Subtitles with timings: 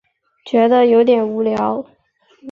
[0.47, 1.85] 觉得有点无聊